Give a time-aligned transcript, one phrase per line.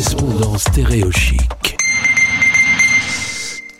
[0.00, 1.76] correspondant stéréochic.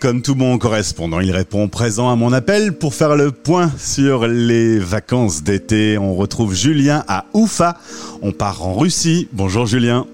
[0.00, 4.26] Comme tout bon correspondant, il répond présent à mon appel pour faire le point sur
[4.26, 5.96] les vacances d'été.
[5.96, 7.78] On retrouve Julien à Oufa.
[8.20, 9.28] On part en Russie.
[9.32, 10.06] Bonjour Julien.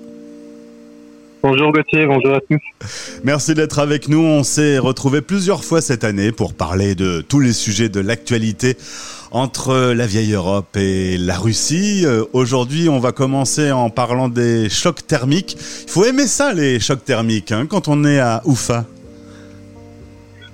[1.43, 2.61] Bonjour Gauthier, bonjour à tous.
[3.25, 4.21] Merci d'être avec nous.
[4.21, 8.77] On s'est retrouvé plusieurs fois cette année pour parler de tous les sujets de l'actualité
[9.31, 12.03] entre la vieille Europe et la Russie.
[12.05, 15.57] Euh, aujourd'hui, on va commencer en parlant des chocs thermiques.
[15.87, 18.85] Il faut aimer ça, les chocs thermiques, hein, quand on est à Oufa.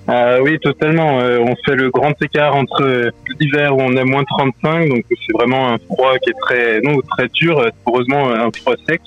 [0.07, 1.21] Ah oui, totalement.
[1.21, 5.33] Euh, on fait le grand écart entre l'hiver où on a moins 35, donc c'est
[5.33, 9.01] vraiment un froid qui est très, non, très dur, heureusement un froid sec.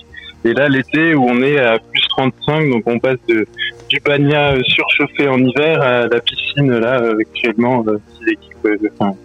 [0.45, 3.45] Et là, l'été où on est à plus 35, donc on passe de,
[3.89, 8.77] du bagnat surchauffé en hiver à la piscine là actuellement euh,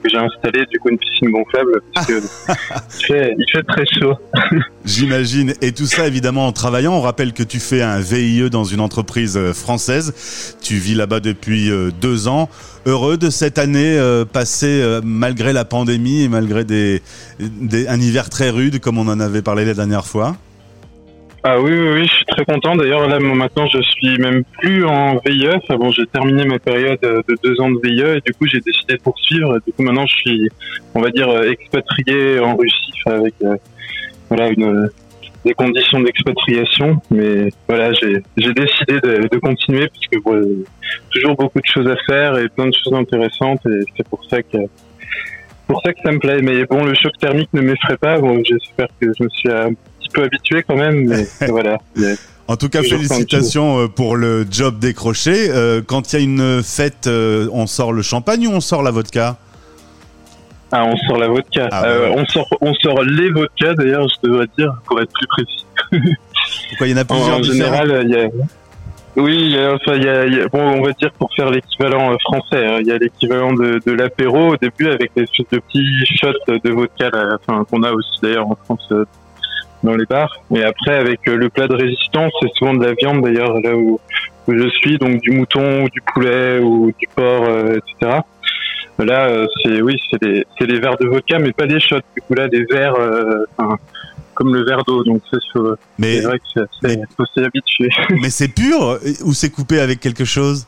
[0.02, 2.12] que j'ai installé du coup une piscine gonflable parce que
[3.00, 4.14] il, fait, il fait très chaud.
[4.84, 5.54] J'imagine.
[5.60, 6.94] Et tout ça évidemment en travaillant.
[6.94, 10.56] On rappelle que tu fais un VIE dans une entreprise euh, française.
[10.62, 12.48] Tu vis là-bas depuis euh, deux ans.
[12.86, 13.96] Heureux de cette année
[14.32, 17.00] passée malgré la pandémie et malgré des,
[17.38, 20.36] des, un hiver très rude comme on en avait parlé la dernière fois?
[21.44, 22.76] Ah oui, oui, oui, je suis très content.
[22.76, 25.48] D'ailleurs, là, maintenant, je suis même plus en VIE.
[25.56, 28.60] Enfin, bon, j'ai terminé ma période de deux ans de VIE et du coup, j'ai
[28.60, 29.58] décidé de poursuivre.
[29.66, 30.48] Du coup, maintenant, je suis,
[30.94, 33.56] on va dire, expatrié en Russie avec, euh,
[34.28, 34.88] voilà, une,
[35.44, 37.00] des conditions d'expatriation.
[37.10, 40.64] Mais voilà, j'ai, décidé de, de, continuer parce que bon,
[41.10, 44.42] toujours beaucoup de choses à faire et plein de choses intéressantes et c'est pour ça
[44.42, 44.58] que
[45.66, 46.42] pour ça que ça me plaît.
[46.42, 48.18] Mais bon, le choc thermique ne m'effraie pas.
[48.18, 49.48] Bon, j'espère que je me suis
[50.12, 51.78] peu habitué quand même, mais voilà.
[52.48, 55.48] En tout cas, félicitations euh, pour le job décroché.
[55.48, 58.82] Euh, quand il y a une fête, euh, on sort le champagne ou on sort
[58.82, 59.36] la vodka?
[60.72, 61.68] Ah, on sort la vodka.
[61.70, 65.66] Ah, on sort, on sort les vodkas d'ailleurs, je devrais dire, pour être plus précis.
[66.68, 68.28] Pourquoi il y en a plusieurs En, général, il y a.
[69.14, 70.08] Oui, il y a, enfin, il y
[70.40, 73.78] a, bon, on va dire pour faire l'équivalent français, hein, il y a l'équivalent de,
[73.84, 78.18] de l'apéro au début avec des de petits shots de vodka, enfin, qu'on a aussi
[78.22, 78.88] d'ailleurs en France
[79.82, 80.40] dans les bars.
[80.54, 83.74] Et après, avec euh, le plat de résistance, c'est souvent de la viande d'ailleurs là
[83.76, 84.00] où,
[84.46, 88.20] où, je suis, donc du mouton, ou du poulet ou du porc, euh, etc.
[88.98, 91.96] Là, euh, c'est oui, c'est les, les verres de vodka, mais pas des shots.
[92.14, 92.96] Du coup là, des verres,
[94.34, 95.02] comme le verre d'eau.
[95.02, 95.58] Donc c'est,
[96.22, 96.64] vrai que
[97.34, 97.88] c'est, habituer.
[98.10, 100.66] Mais c'est pur ou c'est coupé avec quelque chose?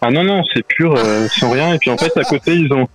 [0.00, 0.96] Ah non non, c'est pur,
[1.28, 1.74] sans rien.
[1.74, 2.86] Et puis en fait, à côté, ils ont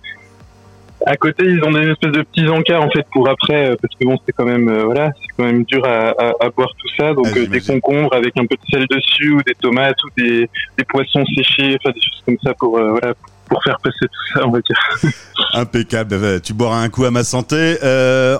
[1.06, 3.94] à côté, ils ont des espèces de petits encas en fait pour après, euh, parce
[3.94, 6.70] que bon, c'est quand même euh, voilà, c'est quand même dur à, à, à, boire
[6.78, 7.14] tout ça.
[7.14, 10.08] Donc ah, euh, des concombres avec un peu de sel dessus, ou des tomates, ou
[10.16, 13.14] des, des poissons séchés, enfin des choses comme ça pour voilà
[13.48, 15.12] pour faire passer tout ça, on va dire.
[15.54, 16.40] Impeccable.
[16.40, 17.76] Tu boiras un coup à ma santé.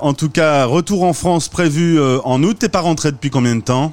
[0.00, 2.56] en tout cas, retour en France prévu en août.
[2.60, 3.92] T'es pas rentré depuis combien de temps?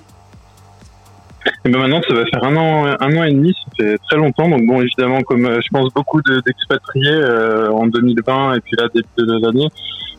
[1.66, 4.50] Et ben maintenant, ça va faire un an, un an et demi, ça très longtemps.
[4.50, 8.88] Donc bon, évidemment, comme euh, je pense beaucoup d'expatriés euh, en 2020 et puis là
[8.94, 9.68] début de l'année,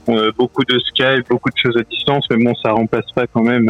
[0.08, 3.42] euh, beaucoup de Skype, beaucoup de choses à distance, mais bon, ça remplace pas quand
[3.42, 3.68] même.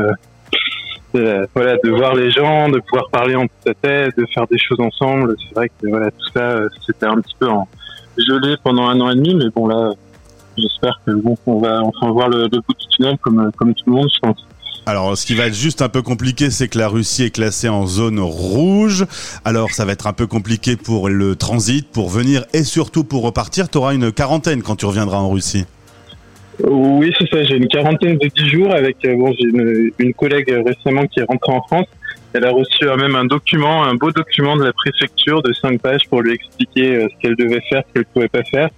[1.15, 4.47] Euh, voilà, de voir les gens, de pouvoir parler en tête à tête, de faire
[4.47, 5.35] des choses ensemble.
[5.49, 7.67] C'est vrai que voilà, tout ça, c'était un petit peu en
[8.19, 9.93] gelé pendant un an et demi, mais bon là,
[10.59, 13.85] j'espère que bon, on va enfin voir le, le bout du tunnel comme comme tout
[13.87, 14.47] le monde, je pense.
[14.89, 17.69] Alors, ce qui va être juste un peu compliqué, c'est que la Russie est classée
[17.69, 19.05] en zone rouge.
[19.45, 23.23] Alors, ça va être un peu compliqué pour le transit, pour venir et surtout pour
[23.23, 23.69] repartir.
[23.69, 25.67] Tu auras une quarantaine quand tu reviendras en Russie.
[26.67, 27.43] Oui, c'est ça.
[27.43, 31.25] J'ai une quarantaine de 10 jours avec euh, bon, j'ai une, collègue récemment qui est
[31.25, 31.87] rentrée en France.
[32.33, 36.09] Elle a reçu même un document, un beau document de la préfecture de 5 pages
[36.09, 38.71] pour lui expliquer euh, ce qu'elle devait faire, ce qu'elle pouvait pas faire,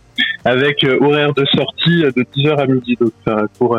[0.44, 2.98] avec euh, horaire de sortie de 10h à midi.
[3.00, 3.12] Donc,
[3.58, 3.78] pour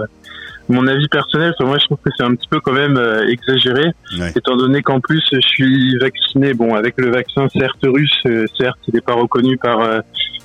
[0.69, 3.91] mon avis personnel, moi je trouve que c'est un petit peu quand même euh, exagéré,
[4.35, 8.79] étant donné qu'en plus je suis vacciné, bon avec le vaccin certes russe, euh, certes
[8.88, 10.00] il n'est pas reconnu par euh,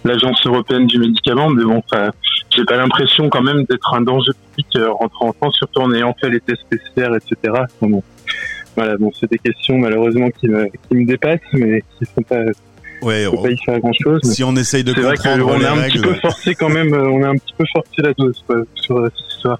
[0.04, 1.82] l'agence européenne du médicament, mais bon,
[2.50, 6.14] j'ai pas l'impression quand même d'être un danger public rentrant en France, surtout en ayant
[6.20, 7.54] fait les tests PCR, etc.
[7.80, 8.02] bon,
[8.74, 12.42] voilà, bon c'est des questions malheureusement qui me, qui me dépassent, mais qui sont pas
[13.02, 14.22] Ouais, on, pas y faire grand chose.
[14.22, 17.26] Si on essaye de comprendre on est un petit peu forcé quand même, on est
[17.26, 18.42] un petit peu forcé la dose
[18.74, 19.58] sur cette histoire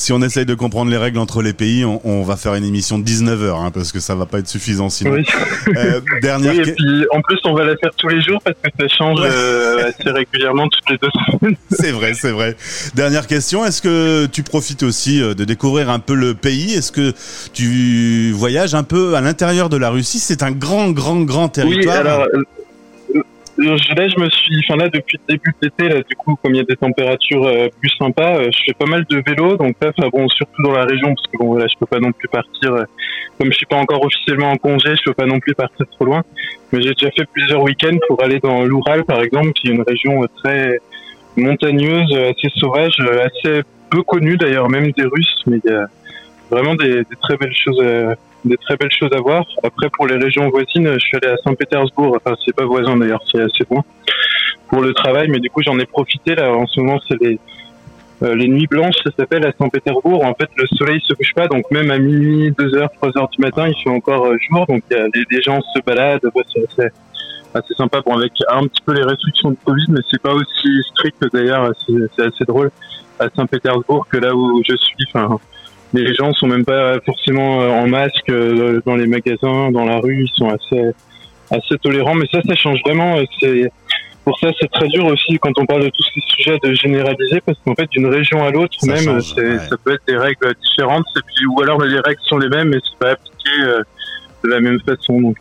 [0.00, 2.98] si on essaye de comprendre les règles entre les pays, on, va faire une émission
[2.98, 5.12] de 19 heures, hein, parce que ça va pas être suffisant sinon.
[5.12, 5.26] Oui.
[5.76, 6.54] Euh, dernière.
[6.68, 9.18] et puis en plus, on va la faire tous les jours parce que ça change
[9.22, 11.56] euh, assez régulièrement toutes les deux semaines.
[11.70, 12.56] c'est vrai, c'est vrai.
[12.94, 16.72] Dernière question est-ce que tu profites aussi euh, de découvrir un peu le pays?
[16.72, 17.12] Est-ce que
[17.52, 20.18] tu voyages un peu à l'intérieur de la Russie?
[20.18, 21.96] C'est un grand, grand, grand territoire.
[21.96, 22.26] Oui, alors
[23.60, 26.54] là, je me suis, enfin là, depuis le début de l'été, là, du coup, comme
[26.54, 29.56] il y a des températures euh, plus sympas, euh, je fais pas mal de vélo,
[29.56, 32.12] donc là, bon, surtout dans la région, parce que bon, voilà, je peux pas non
[32.12, 32.84] plus partir, euh,
[33.38, 36.04] comme je suis pas encore officiellement en congé, je peux pas non plus partir trop
[36.04, 36.22] loin,
[36.72, 39.82] mais j'ai déjà fait plusieurs week-ends pour aller dans l'Oural, par exemple, qui est une
[39.82, 40.78] région très
[41.36, 45.74] montagneuse, assez sauvage, assez peu connue d'ailleurs, même des Russes, mais il y
[46.50, 47.80] vraiment des, des très belles choses
[48.44, 49.44] des très belles choses à voir.
[49.62, 52.16] Après, pour les régions voisines, je suis allé à Saint-Pétersbourg.
[52.16, 53.82] Enfin, c'est pas voisin d'ailleurs, c'est assez loin
[54.68, 55.28] pour le travail.
[55.28, 56.34] Mais du coup, j'en ai profité.
[56.34, 57.38] Là, en ce moment, c'est les
[58.22, 60.24] euh, les nuits blanches, ça s'appelle à Saint-Pétersbourg.
[60.24, 63.30] En fait, le soleil se couche pas, donc même à minuit, 2 heures, 3 heures
[63.30, 64.66] du matin, il fait encore euh, jour.
[64.66, 66.20] Donc, y a des, gens se baladent.
[66.52, 66.92] c'est assez,
[67.54, 68.02] assez, sympa.
[68.04, 71.72] Bon, avec un petit peu les restrictions de Covid, mais c'est pas aussi strict d'ailleurs.
[71.86, 72.70] C'est assez drôle
[73.18, 75.06] à Saint-Pétersbourg que là où je suis.
[75.14, 75.38] Enfin,
[75.92, 79.98] les gens sont même pas forcément euh, en masque euh, dans les magasins, dans la
[79.98, 80.92] rue, ils sont assez
[81.50, 82.14] assez tolérants.
[82.14, 83.16] Mais ça, ça change vraiment.
[83.40, 83.70] C'est
[84.24, 87.40] pour ça, c'est très dur aussi quand on parle de tous ces sujets de généraliser,
[87.44, 91.20] parce qu'en fait, d'une région à l'autre, même, ça peut être des règles différentes, et
[91.26, 93.82] puis ou alors les règles sont les mêmes, mais c'est pas appliqué euh,
[94.44, 95.20] de la même façon.
[95.20, 95.36] Donc,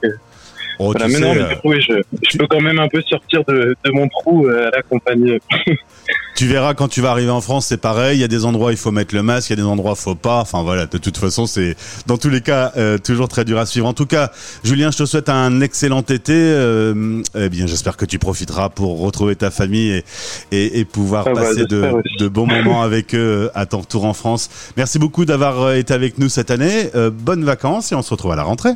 [0.79, 3.43] Oh, voilà, mais non, mais du coup, je, je, peux quand même un peu sortir
[3.47, 5.37] de, de mon trou à la compagnie.
[6.35, 8.17] tu verras quand tu vas arriver en France, c'est pareil.
[8.17, 9.67] Il y a des endroits où il faut mettre le masque, il y a des
[9.67, 10.39] endroits où il faut pas.
[10.39, 11.75] Enfin voilà, de toute façon, c'est
[12.07, 13.87] dans tous les cas euh, toujours très dur à suivre.
[13.87, 14.31] En tout cas,
[14.63, 16.33] Julien, je te souhaite un excellent été.
[16.33, 20.05] Euh, eh bien, j'espère que tu profiteras pour retrouver ta famille et,
[20.51, 24.13] et, et pouvoir Ah bah, passer de, bons moments avec eux à ton retour en
[24.13, 24.49] France.
[24.77, 26.89] Merci beaucoup d'avoir euh, été avec nous cette année.
[26.95, 28.71] Euh, bonnes vacances et on se retrouve à la rentrée.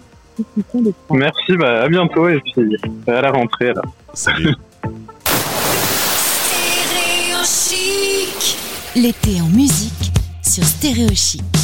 [1.11, 2.77] Merci, bah, à bientôt et puis
[3.07, 3.85] à la rentrée alors.
[4.13, 4.55] Salut.
[8.95, 10.11] L'été en musique
[10.43, 11.62] sur Stéréo Chic.